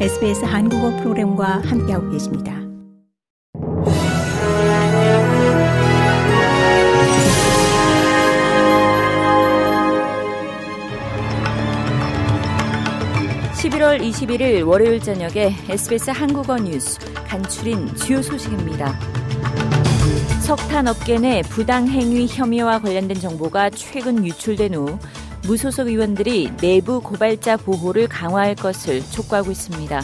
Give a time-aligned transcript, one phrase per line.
[0.00, 2.52] SBS 한국어 프로그램과 함께하고 계십니다.
[13.54, 16.98] (11월 21일) 월요일 저녁에 SBS 한국어 뉴스
[17.28, 18.98] 간추린 주요 소식입니다.
[20.44, 24.98] 석탄 업계 내 부당 행위 혐의와 관련된 정보가 최근 유출된 후
[25.44, 30.02] 무소속 의원들이 내부 고발자 보호를 강화할 것을 촉구하고 있습니다.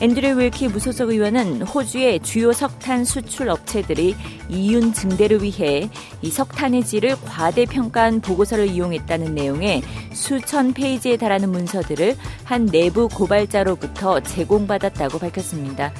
[0.00, 4.14] 앤드류 윌키 무소속 의원은 호주의 주요 석탄 수출 업체들이
[4.48, 5.90] 이윤 증대를 위해
[6.22, 15.18] 이 석탄의 질을 과대평가한 보고서를 이용했다는 내용의 수천 페이지에 달하는 문서들을 한 내부 고발자로부터 제공받았다고
[15.18, 15.92] 밝혔습니다.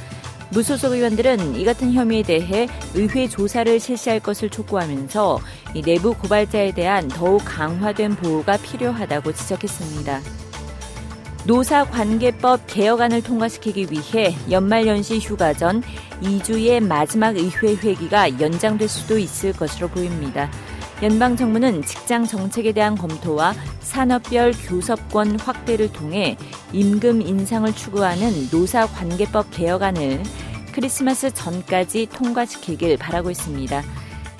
[0.52, 5.40] 무소속 의원들은 이 같은 혐의에 대해 의회 조사를 실시할 것을 촉구하면서
[5.74, 10.20] 이 내부 고발자에 대한 더욱 강화된 보호가 필요하다고 지적했습니다.
[11.44, 15.82] 노사관계법 개혁안을 통과시키기 위해 연말연시 휴가 전
[16.20, 20.50] 2주의 마지막 의회 회기가 연장될 수도 있을 것으로 보입니다.
[21.02, 26.36] 연방 정부는 직장 정책에 대한 검토와 산업별 교섭권 확대를 통해
[26.72, 30.22] 임금 인상을 추구하는 노사관계법 개혁안을
[30.72, 33.82] 크리스마스 전까지 통과시키길 바라고 있습니다.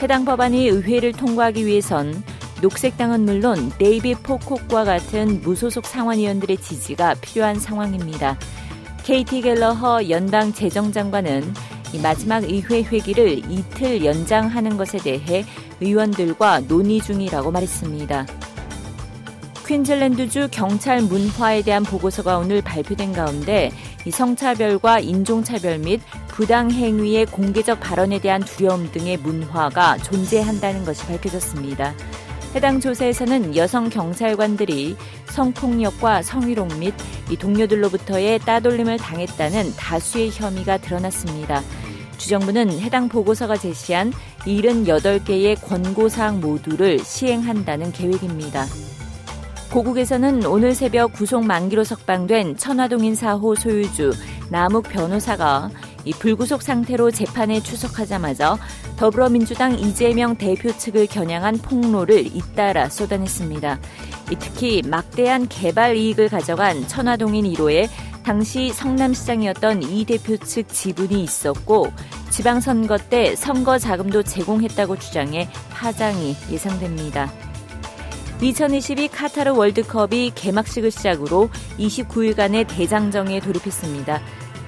[0.03, 2.23] 해당 법안이 의회를 통과하기 위해선
[2.63, 8.39] 녹색당은 물론 데이비 포콕과 같은 무소속 상원의원들의 지지가 필요한 상황입니다.
[9.03, 15.45] 케이티 갤러허 연방 재정장관은 이 마지막 의회 회기를 이틀 연장하는 것에 대해
[15.81, 18.27] 의원들과 논의 중이라고 말했습니다.
[19.67, 23.71] 퀸즐랜드주 경찰 문화에 대한 보고서가 오늘 발표된 가운데
[24.11, 31.95] 성차별과 인종차별 및 부당행위의 공개적 발언에 대한 두려움 등의 문화가 존재한다는 것이 밝혀졌습니다.
[32.55, 34.95] 해당 조사에서는 여성 경찰관들이
[35.27, 36.93] 성폭력과 성희롱 및
[37.39, 41.63] 동료들로부터의 따돌림을 당했다는 다수의 혐의가 드러났습니다.
[42.19, 48.67] 주정부는 해당 보고서가 제시한 78개의 권고사항 모두를 시행한다는 계획입니다.
[49.73, 54.13] 고국에서는 오늘 새벽 구속 만기로 석방된 천화동인 4호 소유주
[54.51, 55.71] 남욱 변호사가
[56.05, 58.59] 이 불구속 상태로 재판에 출석하자마자
[58.97, 63.79] 더불어민주당 이재명 대표 측을 겨냥한 폭로를 잇따라 쏟아냈습니다.
[64.39, 67.89] 특히 막대한 개발 이익을 가져간 천화동인 1호에
[68.25, 71.93] 당시 성남시장이었던 이 대표 측 지분이 있었고
[72.31, 77.31] 지방선거 때 선거 자금도 제공했다고 주장해 파장이 예상됩니다.
[78.41, 84.21] 2022 카타르 월드컵이 개막식을 시작으로 29일간의 대장정에 돌입했습니다.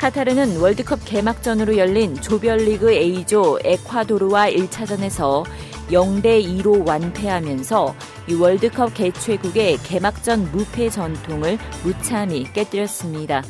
[0.04, 5.44] 카타르는 월드컵 개막전으로 열린 조별리그 A조 에콰도르와 1차전에서
[5.88, 7.94] 0대 2로 완패하면서
[8.28, 13.42] 이 월드컵 개최국의 개막전 무패 전통을 무참히 깨뜨렸습니다.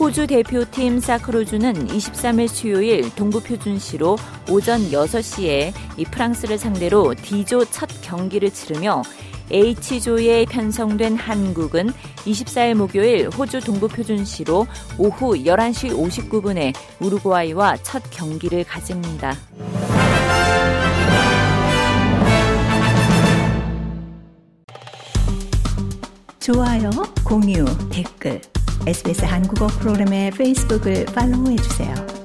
[0.00, 4.16] 호주 대표팀 사크로주는 23일 수요일 동부 표준시로
[4.48, 9.02] 오전 6시에 이 프랑스를 상대로 D조 첫 경기를 치르며
[9.50, 11.90] H조에 편성된 한국은
[12.24, 14.66] 24일 목요일 호주 동부 표준시로
[14.98, 15.90] 오후 11시
[16.30, 19.36] 59분에 우루과이와 첫 경기를 가집니다.
[26.40, 26.90] 좋아요,
[27.24, 28.40] 공유, 댓글,
[28.84, 32.21] SBS 한국어 프로그램의 페이스북을 팔로우해주세요.